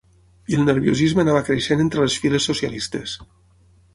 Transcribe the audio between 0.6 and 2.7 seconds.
nerviosisme anava creixent entre les files